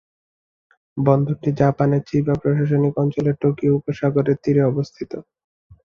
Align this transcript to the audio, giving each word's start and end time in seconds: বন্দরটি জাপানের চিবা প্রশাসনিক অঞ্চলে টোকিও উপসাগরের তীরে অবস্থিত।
বন্দরটি 0.97 1.49
জাপানের 1.59 2.01
চিবা 2.09 2.33
প্রশাসনিক 2.41 2.93
অঞ্চলে 2.97 3.31
টোকিও 3.41 3.77
উপসাগরের 3.79 4.37
তীরে 4.43 4.61
অবস্থিত। 4.71 5.11